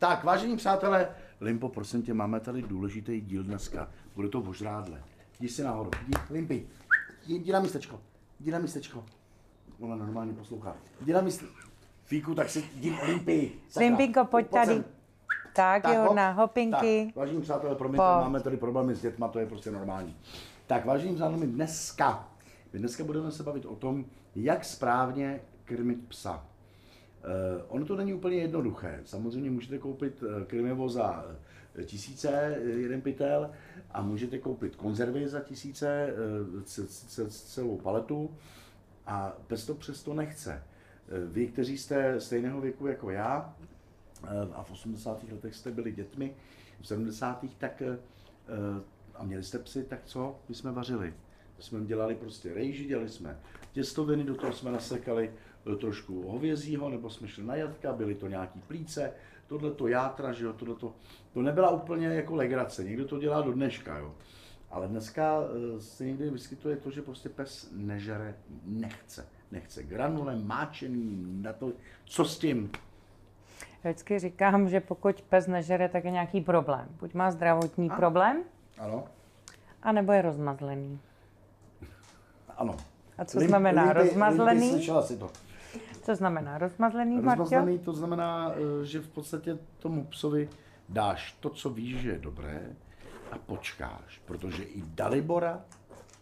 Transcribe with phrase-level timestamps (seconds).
[0.00, 1.08] Tak, vážení přátelé,
[1.40, 3.88] Limpo, prosím tě, máme tady důležitý díl dneska.
[4.14, 5.02] Bude to o žrádle.
[5.40, 5.90] Jdi si nahoru.
[6.06, 6.66] Jdi, Limpy.
[7.26, 8.00] Jdi, jdi na místečko.
[8.40, 9.04] Jdi na místečko.
[9.80, 10.76] Ona normálně poslouchá.
[11.00, 11.54] Jdi na místečko.
[12.04, 13.52] Fíku, tak si jdi, Limpy.
[13.68, 13.86] sakra.
[13.86, 14.66] Limpinko, pojď tady.
[14.66, 14.84] sem.
[15.54, 16.16] Tak, Tak, jo, hop.
[16.16, 17.06] na hopinky.
[17.06, 18.24] Tak, vážení přátelé, promiňte, Pojď.
[18.24, 20.16] máme tady problémy s dětma, to je prostě normální.
[20.66, 22.28] Tak, vážení přátelé, dneska,
[22.72, 24.04] my dneska budeme se bavit o tom,
[24.34, 26.44] jak správně krmit psa.
[27.24, 29.00] Uh, ono to není úplně jednoduché.
[29.04, 31.24] Samozřejmě můžete koupit eh, krmivo za
[31.78, 33.50] eh, tisíce, eh, jeden pytel,
[33.90, 36.14] a můžete koupit konzervy za tisíce,
[36.66, 38.30] eh, celou paletu,
[39.06, 40.52] a pes to přesto nechce.
[40.52, 43.54] Eh, Vy, kteří jste stejného věku jako já,
[44.24, 45.32] eh, a v 80.
[45.32, 46.34] letech jste byli dětmi,
[46.80, 47.56] v 70.
[47.58, 47.98] tak eh,
[48.48, 48.82] eh,
[49.14, 50.38] a měli jste psy, tak co?
[50.48, 51.14] My jsme vařili.
[51.56, 53.38] My jsme dělali prostě rejži, dělali jsme
[53.72, 58.28] těstoviny, do toho jsme nasekali eh, trošku hovězího, nebo jsme šli na jatka, byly to
[58.28, 59.12] nějaký plíce,
[59.46, 60.94] tohle to játra, že jo, tohle to,
[61.42, 64.14] nebyla úplně jako legrace, někdo to dělá do dneška, jo.
[64.70, 65.38] Ale dneska
[65.76, 69.26] eh, se někdy vyskytuje to, že prostě pes nežere, nechce.
[69.52, 71.72] Nechce granule, máčený, na to,
[72.04, 72.70] co s tím?
[73.84, 76.88] Já vždycky říkám, že pokud pes nežere, tak je nějaký problém.
[77.00, 78.42] Buď má zdravotní problém,
[78.78, 79.04] Ano,
[79.82, 81.00] anebo je rozmazlený.
[82.56, 82.76] ano.
[83.18, 84.60] A co znamená rozmazlený?
[84.60, 85.30] Limpy, slyšela si to.
[86.02, 87.42] Co znamená rozmazlený, Marťo?
[87.42, 90.48] Rozmazlený to znamená, eh, že v podstatě tomu psovi
[90.88, 92.76] dáš to, co víš, že je dobré
[93.30, 95.64] a počkáš, protože i Dalibora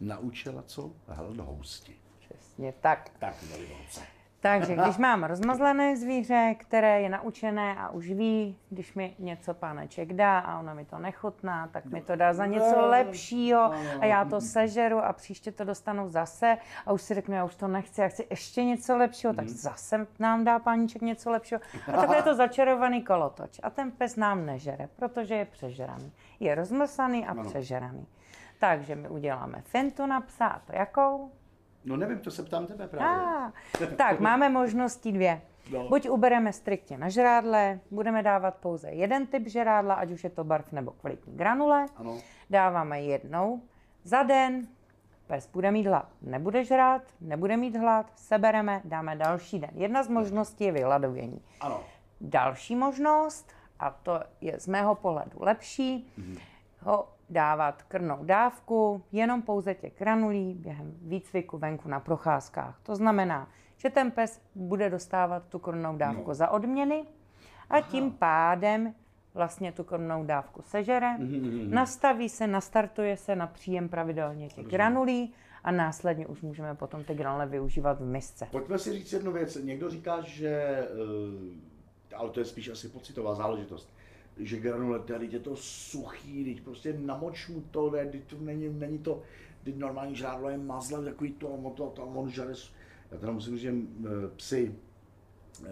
[0.00, 0.92] naučila co?
[1.06, 1.96] Hledhousti.
[2.18, 3.10] Přesně tak.
[3.18, 4.17] Tak, Daliborce.
[4.41, 10.12] Takže když mám rozmazlené zvíře, které je naučené a už ví, když mi něco páneček
[10.12, 13.61] dá a ona mi to nechutná, tak mi to dá za něco lepšího
[14.00, 17.56] a já to sežeru a příště to dostanu zase a už si řeknu, já už
[17.56, 21.61] to nechci, já chci ještě něco lepšího, tak zase nám dá páníček něco lepšího.
[21.89, 23.61] A takhle je to začarovaný kolotoč.
[23.62, 26.12] A ten pes nám nežere, protože je přežraný.
[26.41, 28.06] Je rozmlsaný a přežraný.
[28.60, 31.31] Takže my uděláme fintu na psa, a to jakou?
[31.84, 33.27] No nevím, to se ptám tebe právě.
[33.27, 33.53] Ah,
[33.97, 35.41] tak, máme možnosti dvě.
[35.72, 35.89] No.
[35.89, 40.44] Buď ubereme striktně na žrádle, budeme dávat pouze jeden typ žrádla, ať už je to
[40.44, 41.87] barv nebo kvalitní granule.
[41.97, 42.19] Ano.
[42.50, 43.62] Dáváme jednou
[44.05, 44.69] za den,
[45.27, 49.71] pes bude mít hlad, nebude žrát, nebude mít hlad, sebereme, dáme další den.
[49.75, 51.43] Jedna z možností je vyhladovění.
[51.60, 51.81] Ano.
[52.21, 56.12] Další možnost, a to je z mého pohledu lepší,
[56.81, 62.81] ho dávat krnou dávku, jenom pouze těch granulí během výcviku venku na procházkách.
[62.83, 66.34] To znamená, že ten pes bude dostávat tu krnou dávku No.
[66.34, 67.05] za odměny
[67.71, 68.94] a tím pádem
[69.34, 71.16] vlastně tu krnou dávku sežere,
[71.69, 75.34] nastaví se, nastartuje se na příjem pravidelně těch granulí
[75.65, 78.47] a následně už můžeme potom ty granule využívat v misce.
[78.50, 79.56] Pojďme si říct jednu věc.
[79.56, 80.49] Někdo říká, že,
[82.10, 83.95] eh, ale to je spíš asi pocitová záležitost,
[84.38, 88.69] že granule, tady je to suchý, teď prostě namoč mu to, ne, teď to není,
[88.69, 89.22] není to,
[89.65, 92.53] teď normální žrádlo je mazle, takový to, on to, to on žere.
[93.10, 94.75] Já teda musím říct, že eh, psy,
[95.65, 95.69] eh,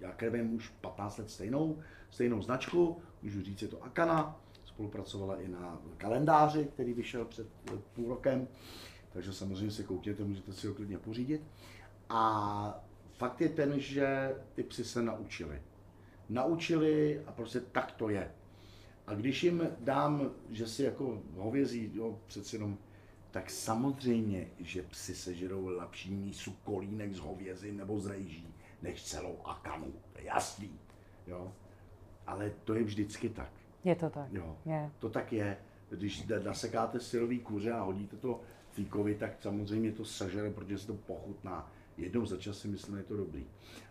[0.00, 1.78] já krmím už 15 let stejnou,
[2.10, 7.78] stejnou značku, můžu říct, je to Akana, spolupracovala i na kalendáři, který vyšel před eh,
[7.94, 8.48] půl rokem,
[9.12, 11.42] takže samozřejmě si koukněte, můžete si ho klidně pořídit.
[12.08, 15.62] A fakt je ten, že ty psy se naučili.
[16.30, 18.30] Naučili a prostě tak to je.
[19.06, 22.78] A když jim dám, že si jako hovězí, jo, přeci jenom,
[23.30, 29.38] tak samozřejmě, že psy sežerou lepší mísu kolínek z hovězy nebo z rejží, než celou
[29.44, 29.92] akanu.
[30.12, 30.78] To je jasný.
[31.26, 31.52] Jo?
[32.26, 33.52] Ale to je vždycky tak.
[33.84, 34.32] Je to tak.
[34.32, 34.90] Jo, Je.
[34.98, 35.56] to tak je.
[35.90, 40.94] Když nasekáte syrový kuře a hodíte to fíkovi, tak samozřejmě to sežere, protože se to
[40.94, 41.72] pochutná.
[41.96, 43.46] Jednou za čas si myslím, je to dobrý.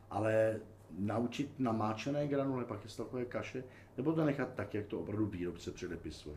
[0.10, 0.60] Ale
[0.98, 3.64] naučit namáčené granule, pak je z takové kaše,
[3.98, 6.36] nebo to nechat tak, jak to opravdu výrobce předepisuje.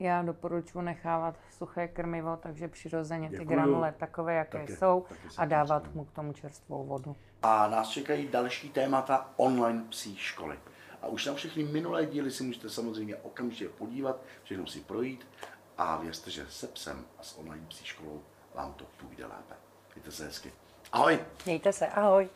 [0.00, 3.48] Já doporučuji nechávat suché krmivo, takže přirozeně ty Děkuju.
[3.48, 7.16] granule takové, jaké Taky- jsou, taky se a dávat mu k tomu čerstvou vodu.
[7.42, 10.58] A nás čekají další témata online psí školy.
[11.02, 15.26] A už na všechny minulé díly si můžete samozřejmě okamžitě podívat, všechno si projít
[15.78, 18.22] a věřte, že se psem a s online psí školou
[18.54, 19.54] vám to půjde lépe.
[19.94, 20.52] Mějte se hezky.
[20.92, 21.18] Ahoj!
[21.46, 22.28] Mějte se, ahoj!